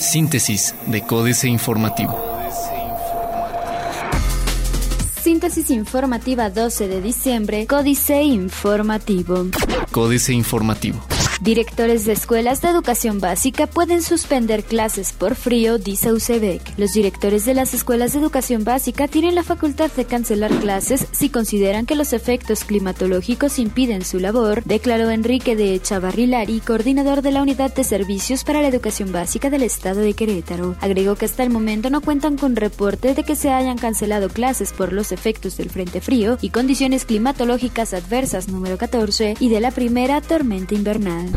[0.00, 2.18] Síntesis de Códice Informativo.
[5.22, 9.46] Síntesis informativa 12 de diciembre, Códice Informativo.
[9.92, 11.00] Códice Informativo.
[11.40, 16.76] Directores de escuelas de educación básica pueden suspender clases por frío, dice UCEBEC.
[16.76, 21.28] Los directores de las escuelas de educación básica tienen la facultad de cancelar clases si
[21.28, 27.42] consideran que los efectos climatológicos impiden su labor, declaró Enrique de Chavarrilari, coordinador de la
[27.42, 30.74] Unidad de Servicios para la Educación Básica del Estado de Querétaro.
[30.80, 34.72] Agregó que hasta el momento no cuentan con reporte de que se hayan cancelado clases
[34.72, 39.70] por los efectos del Frente Frío y condiciones climatológicas adversas número 14 y de la
[39.70, 41.27] primera tormenta invernal.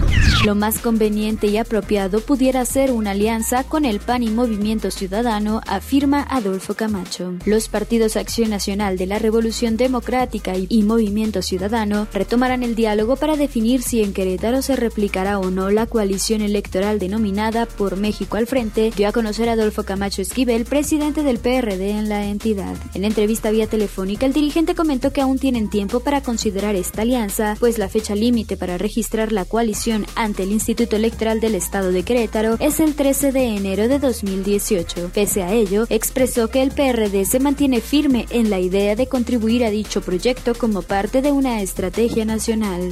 [0.46, 5.62] Lo más conveniente y apropiado pudiera ser una alianza con el PAN y Movimiento Ciudadano,
[5.68, 7.34] afirma Adolfo Camacho.
[7.46, 13.36] Los partidos Acción Nacional de la Revolución Democrática y Movimiento Ciudadano retomarán el diálogo para
[13.36, 18.48] definir si en Querétaro se replicará o no la coalición electoral denominada por México al
[18.48, 22.76] frente, dio a conocer Adolfo Camacho Esquivel, presidente del PRD en la entidad.
[22.94, 27.58] En entrevista vía telefónica, el dirigente comentó que aún tienen tiempo para considerar esta alianza,
[27.60, 29.81] pues la fecha límite para registrar la coalición
[30.14, 35.10] ante el Instituto Electoral del Estado de Querétaro es el 13 de enero de 2018.
[35.12, 39.66] Pese a ello, expresó que el PRD se mantiene firme en la idea de contribuir
[39.66, 42.92] a dicho proyecto como parte de una estrategia nacional.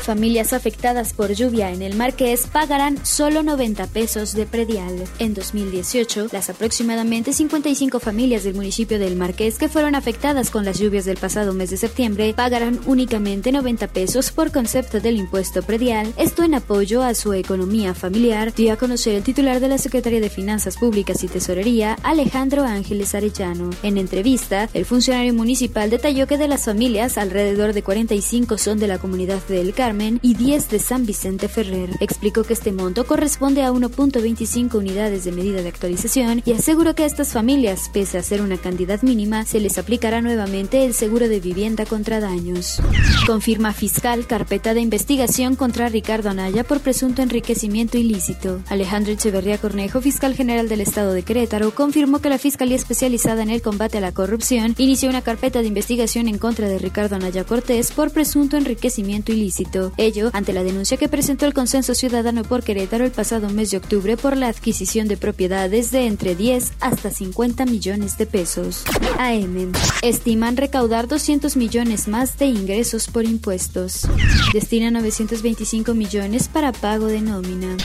[0.00, 5.04] Familias afectadas por lluvia en el Marqués pagarán solo 90 pesos de predial.
[5.18, 10.78] En 2018, las aproximadamente 55 familias del municipio del Marqués que fueron afectadas con las
[10.78, 16.14] lluvias del pasado mes de septiembre pagarán únicamente 90 pesos por concepto del impuesto predial
[16.20, 20.20] esto en apoyo a su economía familiar, dio a conocer el titular de la Secretaría
[20.20, 23.70] de Finanzas Públicas y Tesorería, Alejandro Ángeles Arellano.
[23.82, 28.86] En entrevista, el funcionario municipal detalló que de las familias, alrededor de 45 son de
[28.86, 31.88] la comunidad de El Carmen y 10 de San Vicente Ferrer.
[32.00, 37.04] Explicó que este monto corresponde a 1.25 unidades de medida de actualización y aseguró que
[37.04, 41.30] a estas familias, pese a ser una cantidad mínima, se les aplicará nuevamente el seguro
[41.30, 42.82] de vivienda contra daños.
[43.26, 48.60] Confirma fiscal carpeta de investigación contra Ricardo Ricardo Anaya por presunto enriquecimiento ilícito.
[48.68, 53.48] Alejandro Echeverría Cornejo, fiscal general del Estado de Querétaro, confirmó que la Fiscalía Especializada en
[53.50, 57.44] el Combate a la Corrupción inició una carpeta de investigación en contra de Ricardo Anaya
[57.44, 59.92] Cortés por presunto enriquecimiento ilícito.
[59.98, 63.76] Ello ante la denuncia que presentó el Consenso Ciudadano por Querétaro el pasado mes de
[63.76, 68.82] octubre por la adquisición de propiedades de entre 10 hasta 50 millones de pesos.
[69.16, 69.70] AM.
[70.02, 74.08] Estiman recaudar 200 millones más de ingresos por impuestos.
[74.52, 75.99] Destina 925 millones
[76.48, 77.76] para pago de nómina.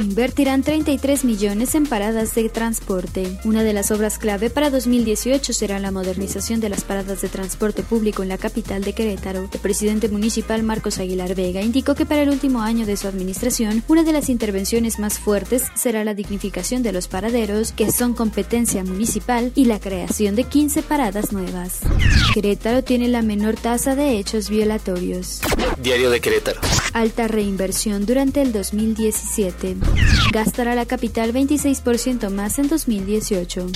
[0.00, 3.38] Invertirán 33 millones en paradas de transporte.
[3.44, 7.82] Una de las obras clave para 2018 será la modernización de las paradas de transporte
[7.82, 9.48] público en la capital de Querétaro.
[9.52, 13.84] El presidente municipal Marcos Aguilar Vega indicó que para el último año de su administración,
[13.86, 18.84] una de las intervenciones más fuertes será la dignificación de los paraderos, que son competencia
[18.84, 21.80] municipal, y la creación de 15 paradas nuevas.
[22.34, 25.40] Querétaro tiene la menor tasa de hechos violatorios.
[25.82, 26.60] Diario de Querétaro.
[26.92, 29.76] Alta reinversión durante el 2017.
[30.32, 33.66] Gastará la capital 26% más en 2018.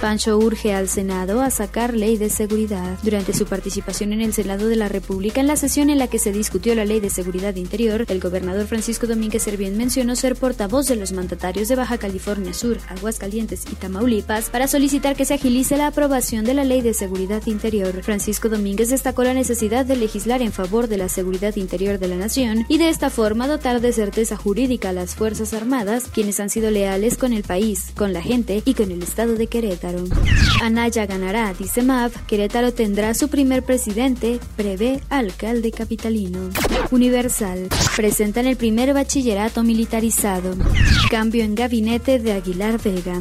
[0.00, 2.98] Pancho urge al Senado a sacar ley de seguridad.
[3.02, 6.18] Durante su participación en el Senado de la República, en la sesión en la que
[6.18, 10.86] se discutió la ley de seguridad interior, el gobernador Francisco Domínguez Servién mencionó ser portavoz
[10.86, 15.76] de los mandatarios de Baja California Sur, Aguascalientes y Tamaulipas para solicitar que se agilice
[15.76, 18.02] la aprobación de la ley de seguridad interior.
[18.02, 22.16] Francisco Domínguez destacó la necesidad de legislar en favor de la seguridad interior de la
[22.16, 26.48] nación y de esta forma dotar de certeza jurídica a las Fuerzas Armadas, quienes han
[26.48, 29.89] sido leales con el país, con la gente y con el Estado de Querétaro.
[30.62, 36.50] Anaya ganará, dice MAV, Querétaro tendrá su primer presidente, prevé alcalde capitalino.
[36.90, 40.54] Universal, presentan el primer bachillerato militarizado.
[41.10, 43.18] Cambio en gabinete de Aguilar Vega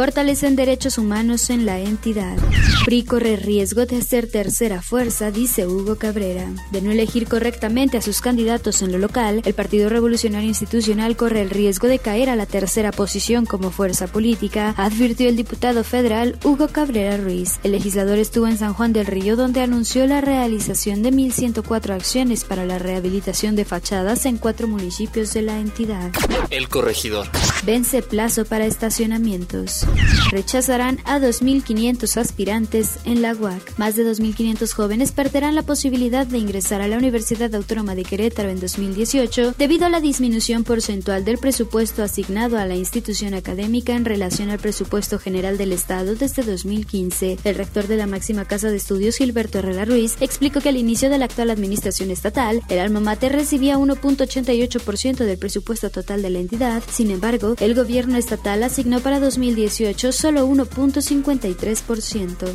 [0.00, 2.38] fortalecen derechos humanos en la entidad.
[2.86, 6.48] PRI corre riesgo de ser tercera fuerza, dice Hugo Cabrera.
[6.70, 11.42] De no elegir correctamente a sus candidatos en lo local, el Partido Revolucionario Institucional corre
[11.42, 16.38] el riesgo de caer a la tercera posición como fuerza política, advirtió el diputado federal
[16.44, 17.60] Hugo Cabrera Ruiz.
[17.62, 22.44] El legislador estuvo en San Juan del Río donde anunció la realización de 1.104 acciones
[22.44, 26.10] para la rehabilitación de fachadas en cuatro municipios de la entidad.
[26.48, 27.28] El corregidor.
[27.64, 29.86] Vence plazo para estacionamientos.
[30.30, 33.78] Rechazarán a 2.500 aspirantes en la UAC.
[33.78, 38.48] Más de 2.500 jóvenes perderán la posibilidad de ingresar a la Universidad Autónoma de Querétaro
[38.48, 44.06] en 2018 debido a la disminución porcentual del presupuesto asignado a la institución académica en
[44.06, 47.38] relación al presupuesto general del Estado desde 2015.
[47.44, 51.10] El rector de la máxima casa de estudios, Gilberto Herrera Ruiz, explicó que al inicio
[51.10, 56.38] de la actual administración estatal, el alma mater recibía 1.88% del presupuesto total de la
[56.38, 56.82] entidad.
[56.90, 62.48] Sin embargo, el gobierno estatal asignó para 2018 solo 1.53%.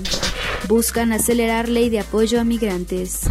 [0.68, 3.21] Buscan acelerar ley de apoyo a migrantes.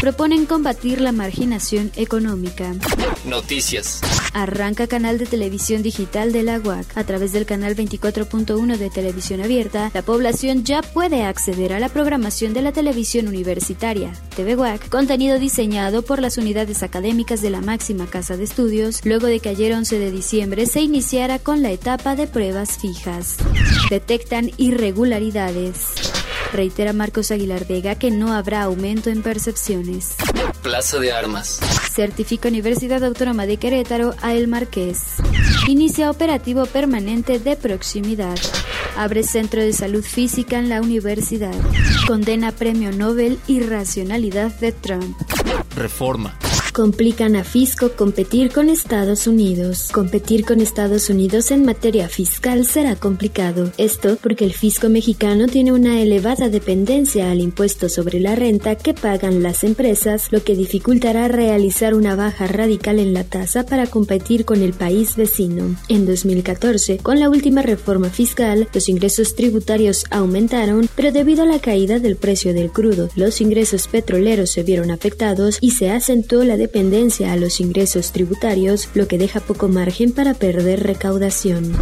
[0.00, 2.74] Proponen combatir la marginación económica.
[3.24, 4.00] Noticias.
[4.34, 6.96] Arranca canal de televisión digital de la UAC.
[6.96, 11.88] A través del canal 24.1 de televisión abierta, la población ya puede acceder a la
[11.88, 17.60] programación de la televisión universitaria, TV UAC, contenido diseñado por las unidades académicas de la
[17.60, 21.70] máxima casa de estudios, luego de que ayer 11 de diciembre se iniciara con la
[21.70, 23.36] etapa de pruebas fijas.
[23.90, 25.76] Detectan irregularidades.
[26.52, 30.16] Reitera Marcos Aguilar Vega que no habrá aumento en percepciones.
[30.62, 31.60] Plaza de Armas.
[31.92, 35.16] Certifica Universidad Autónoma de Querétaro a El Marqués.
[35.68, 38.38] Inicia operativo permanente de proximidad.
[38.96, 41.54] Abre centro de salud física en la universidad.
[42.06, 45.16] Condena premio Nobel Irracionalidad de Trump.
[45.76, 46.34] Reforma
[46.72, 49.90] complican a Fisco competir con Estados Unidos.
[49.92, 53.70] Competir con Estados Unidos en materia fiscal será complicado.
[53.76, 58.94] Esto porque el fisco mexicano tiene una elevada dependencia al impuesto sobre la renta que
[58.94, 64.44] pagan las empresas, lo que dificultará realizar una baja radical en la tasa para competir
[64.44, 65.76] con el país vecino.
[65.88, 71.58] En 2014, con la última reforma fiscal, los ingresos tributarios aumentaron, pero debido a la
[71.58, 76.56] caída del precio del crudo, los ingresos petroleros se vieron afectados y se acentuó la
[76.62, 81.72] dependencia a los ingresos tributarios, lo que deja poco margen para perder recaudación.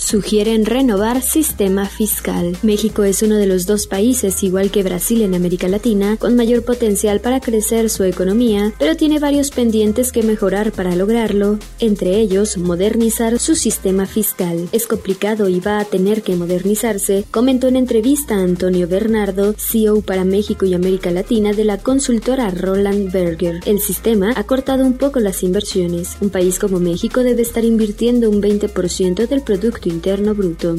[0.00, 2.56] Sugieren renovar sistema fiscal.
[2.62, 6.64] México es uno de los dos países, igual que Brasil en América Latina, con mayor
[6.64, 12.58] potencial para crecer su economía, pero tiene varios pendientes que mejorar para lograrlo, entre ellos
[12.58, 14.68] modernizar su sistema fiscal.
[14.70, 20.24] Es complicado y va a tener que modernizarse, comentó en entrevista Antonio Bernardo, CEO para
[20.24, 23.60] México y América Latina de la consultora Roland Berger.
[23.66, 26.16] El sistema ha cortado un poco las inversiones.
[26.20, 30.76] Un país como México debe estar invirtiendo un 20% del Producto Interno Bruto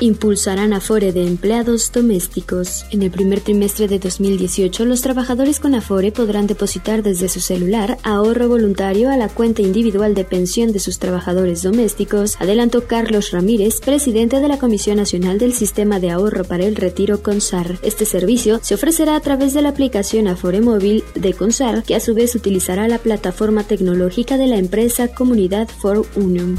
[0.00, 2.84] impulsarán Afore de empleados domésticos.
[2.90, 7.98] En el primer trimestre de 2018, los trabajadores con Afore podrán depositar desde su celular
[8.02, 13.80] ahorro voluntario a la cuenta individual de pensión de sus trabajadores domésticos, adelantó Carlos Ramírez,
[13.80, 17.78] presidente de la Comisión Nacional del Sistema de Ahorro para el Retiro CONSAR.
[17.82, 22.00] Este servicio se ofrecerá a través de la aplicación Afore Móvil de CONSAR, que a
[22.00, 26.58] su vez utilizará la plataforma tecnológica de la empresa Comunidad for Union.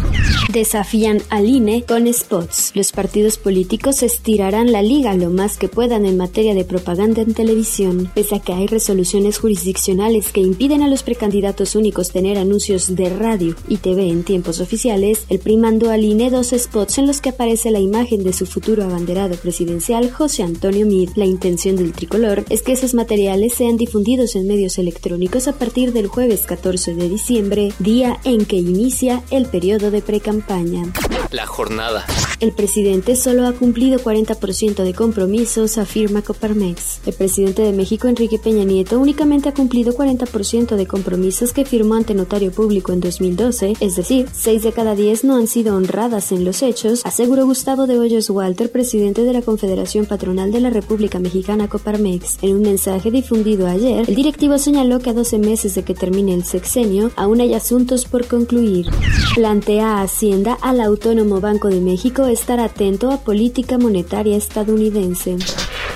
[0.52, 2.72] Desafían al INE con spots.
[2.74, 7.34] Los partidos políticos estirarán la liga lo más que puedan en materia de propaganda en
[7.34, 12.96] televisión, pese a que hay resoluciones jurisdiccionales que impiden a los precandidatos únicos tener anuncios
[12.96, 17.22] de radio y TV en tiempos oficiales, el PRI mandó INE dos spots en los
[17.22, 21.10] que aparece la imagen de su futuro abanderado presidencial José Antonio Mid.
[21.16, 25.94] La intención del tricolor es que esos materiales sean difundidos en medios electrónicos a partir
[25.94, 30.84] del jueves 14 de diciembre, día en que inicia el periodo de precampaña.
[31.32, 32.06] La jornada.
[32.40, 37.00] El presidente solo ha cumplido 40% de compromisos, afirma Coparmex.
[37.08, 41.96] El presidente de México, Enrique Peña Nieto, únicamente ha cumplido 40% de compromisos que firmó
[41.96, 46.32] ante notario público en 2012, es decir, 6 de cada 10 no han sido honradas
[46.32, 50.70] en los hechos, aseguró Gustavo de Hoyos Walter, presidente de la Confederación Patronal de la
[50.70, 52.38] República Mexicana Coparmex.
[52.44, 56.36] En un mensaje difundido ayer, el directivo señaló que a 12 meses de que termine
[56.36, 58.92] el sexenio, aún hay asuntos por concluir.
[59.34, 65.38] Plantea a Hacienda al Autónomo Banco de México estar atento a política monetaria estadounidense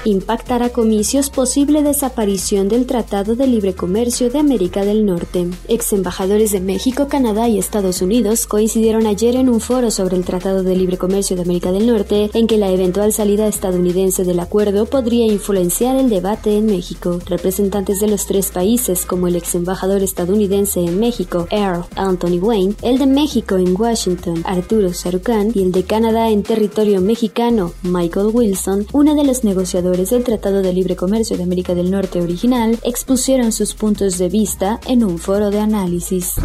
[0.05, 5.47] impactará comicios posible desaparición del Tratado de Libre Comercio de América del Norte.
[5.67, 10.25] Ex embajadores de México, Canadá y Estados Unidos coincidieron ayer en un foro sobre el
[10.25, 14.39] Tratado de Libre Comercio de América del Norte, en que la eventual salida estadounidense del
[14.39, 17.19] acuerdo podría influenciar el debate en México.
[17.25, 22.75] Representantes de los tres países, como el ex embajador estadounidense en México, Earl Anthony Wayne,
[22.81, 28.29] el de México en Washington, Arturo Sarucán, y el de Canadá en territorio mexicano, Michael
[28.33, 32.77] Wilson, uno de los negociadores del Tratado de Libre Comercio de América del Norte original
[32.83, 36.35] expusieron sus puntos de vista en un foro de análisis.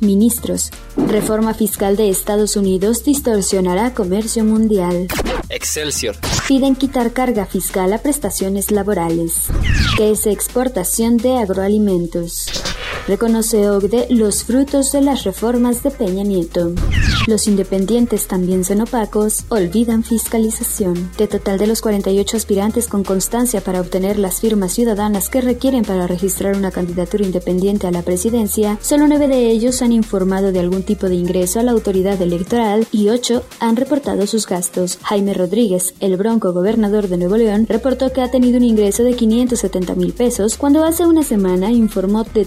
[0.00, 0.70] Ministros.
[0.96, 5.06] Reforma fiscal de Estados Unidos distorsionará comercio mundial.
[5.48, 6.16] Excelsior.
[6.46, 9.48] Piden quitar carga fiscal a prestaciones laborales.
[9.96, 12.46] Que es exportación de agroalimentos.
[13.08, 16.72] Reconoce OCDE los frutos de las reformas de Peña Nieto.
[17.26, 21.10] Los independientes también son opacos, olvidan fiscalización.
[21.18, 25.84] De total de los 48 aspirantes con constancia para obtener las firmas ciudadanas que requieren
[25.84, 30.60] para registrar una candidatura independiente a la presidencia, solo nueve de ellos han informado de
[30.60, 34.98] algún tipo de ingreso a la autoridad electoral y ocho han reportado sus gastos.
[35.02, 39.14] Jaime Rodríguez, el bronco gobernador de Nuevo León, reportó que ha tenido un ingreso de
[39.14, 42.44] 570 mil pesos cuando hace una semana informó de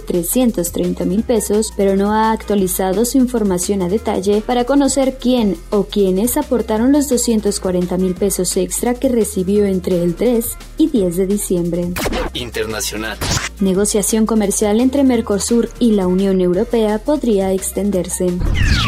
[0.51, 5.83] 330 mil pesos, pero no ha actualizado su información a detalle para conocer quién o
[5.83, 11.27] quiénes aportaron los 240 mil pesos extra que recibió entre el 3 y 10 de
[11.27, 11.93] diciembre.
[12.33, 13.17] Internacional.
[13.59, 18.27] Negociación comercial entre Mercosur y la Unión Europea podría extenderse.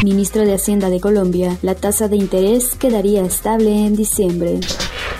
[0.04, 4.60] Ministro de Hacienda de Colombia, la tasa de interés quedaría estable en diciembre.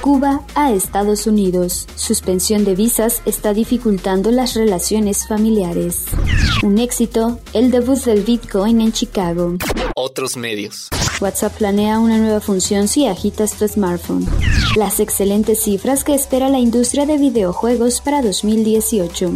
[0.09, 1.87] Cuba a Estados Unidos.
[1.95, 6.07] Suspensión de visas está dificultando las relaciones familiares.
[6.63, 9.59] Un éxito, el debut del Bitcoin en Chicago.
[9.95, 10.89] Otros medios.
[11.21, 14.27] WhatsApp planea una nueva función si agitas tu smartphone.
[14.77, 19.31] Las excelentes cifras que espera la industria de videojuegos para 2018.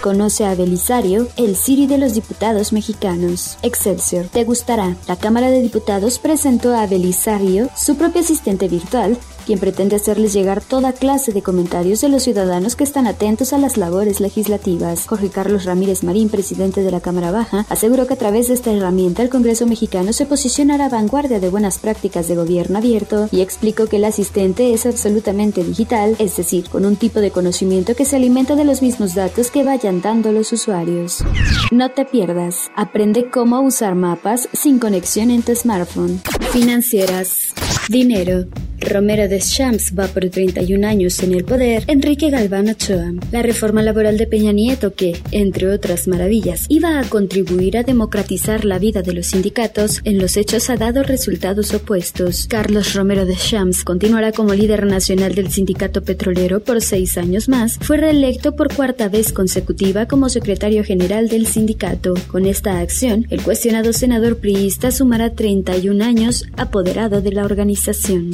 [0.00, 3.58] Conoce a Belisario, el Siri de los diputados mexicanos.
[3.60, 4.24] Excelsior.
[4.28, 4.96] Te gustará.
[5.06, 10.60] La Cámara de Diputados presentó a Belisario, su propio asistente virtual, quien pretende hacerles llegar
[10.60, 15.06] toda clase de comentarios de los ciudadanos que están atentos a las labores legislativas.
[15.06, 18.70] Jorge Carlos Ramírez Marín, presidente de la Cámara Baja, aseguró que a través de esta
[18.70, 23.40] herramienta el Congreso mexicano se posicionará a vanguardia de buenas prácticas de gobierno abierto y
[23.40, 28.04] explicó que el asistente es absolutamente digital, es decir, con un tipo de conocimiento que
[28.04, 31.24] se alimenta de los mismos datos que vayan dando los usuarios.
[31.70, 36.20] No te pierdas, aprende cómo usar mapas sin conexión en tu smartphone.
[36.52, 37.54] Financieras.
[37.88, 38.44] Dinero.
[38.80, 43.12] Romero de Champs va por 31 años en el poder, Enrique Galván Ochoa.
[43.32, 48.64] La reforma laboral de Peña Nieto que, entre otras maravillas, iba a contribuir a democratizar
[48.64, 52.46] la vida de los sindicatos, en los hechos ha dado resultados opuestos.
[52.48, 57.78] Carlos Romero de Champs continuará como líder nacional del sindicato petrolero por seis años más.
[57.80, 62.14] Fue reelecto por cuarta vez consecutiva como secretario general del sindicato.
[62.28, 68.30] Con esta acción, el cuestionado senador priista sumará 31 años apoderado de la organización.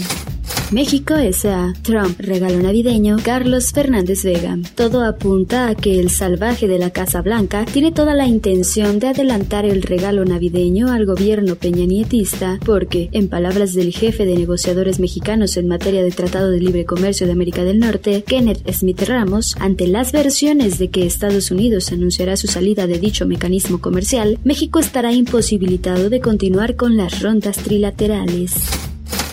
[0.75, 1.73] México S.A.
[1.83, 4.59] Trump, regalo navideño, Carlos Fernández Vega.
[4.75, 9.07] Todo apunta a que el salvaje de la Casa Blanca tiene toda la intención de
[9.07, 15.57] adelantar el regalo navideño al gobierno peñanietista porque, en palabras del jefe de negociadores mexicanos
[15.57, 19.87] en materia de Tratado de Libre Comercio de América del Norte, Kenneth Smith Ramos, ante
[19.87, 25.13] las versiones de que Estados Unidos anunciará su salida de dicho mecanismo comercial, México estará
[25.13, 28.55] imposibilitado de continuar con las rondas trilaterales.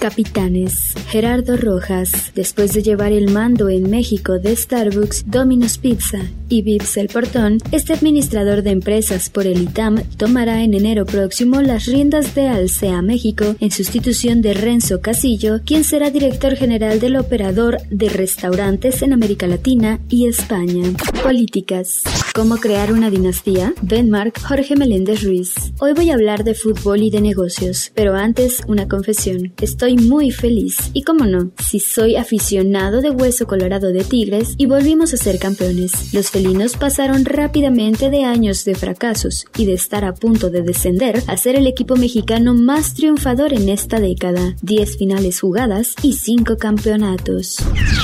[0.01, 0.95] Capitanes.
[1.09, 6.17] Gerardo Rojas, después de llevar el mando en México de Starbucks, Domino's Pizza
[6.49, 11.61] y Vips El Portón, este administrador de empresas por el ITAM tomará en enero próximo
[11.61, 17.17] las riendas de Alsea México en sustitución de Renzo Casillo, quien será director general del
[17.17, 20.81] operador de restaurantes en América Latina y España.
[21.21, 22.01] Políticas.
[22.33, 23.75] ¿Cómo crear una dinastía?
[23.83, 25.53] Denmark, Jorge Meléndez Ruiz.
[25.79, 29.53] Hoy voy a hablar de fútbol y de negocios, pero antes una confesión.
[29.61, 30.91] Estoy muy feliz.
[30.93, 35.39] Y cómo no, si soy aficionado de hueso colorado de Tigres y volvimos a ser
[35.39, 36.13] campeones.
[36.13, 41.23] Los felinos pasaron rápidamente de años de fracasos y de estar a punto de descender
[41.27, 44.55] a ser el equipo mexicano más triunfador en esta década.
[44.61, 47.57] 10 finales jugadas y 5 campeonatos.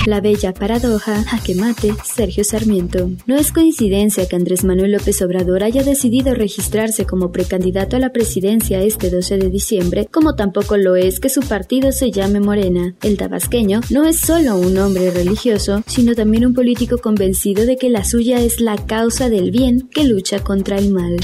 [0.06, 3.10] La bella paradoja, jaque mate, Sergio Sarmiento.
[3.26, 8.12] No es coincidencia que Andrés Manuel López Obrador haya decidido registrarse como precandidato a la
[8.12, 12.96] presidencia este 12 de diciembre, como tampoco lo es que su partido se llame Morena.
[13.04, 17.90] El tabasqueño no es solo un hombre religioso, sino también un político convencido de que
[17.90, 21.18] la suya es la causa del bien que lucha contra el mal.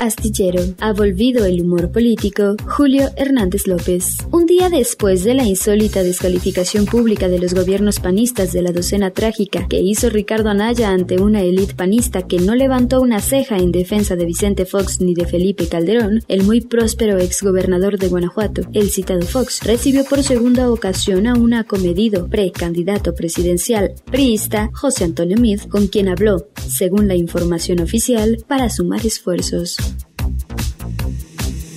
[0.00, 0.62] Astillero.
[0.80, 2.56] Ha volvido el humor político.
[2.66, 4.18] Julio Hernández López.
[4.30, 9.10] Un día después de la insólita descalificación pública de los gobiernos panistas de la docena
[9.10, 13.72] trágica que hizo Ricardo Anaya ante una élite panista que no levantó una ceja en
[13.72, 18.90] defensa de Vicente Fox ni de Felipe Calderón, el muy próspero exgobernador de Guanajuato, el
[18.90, 25.60] citado Fox, recibió por segunda ocasión a un acomedido precandidato presidencial priista, José Antonio Mid,
[25.62, 29.76] con quien habló, según la información oficial, para sumar esfuerzos.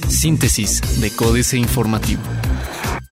[0.08, 2.22] Síntesis de Códice Informativo.